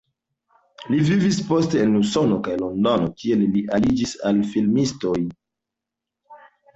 [0.91, 5.13] Li vivis poste en Usono kaj Londono, kie li aliĝis al filmistoj.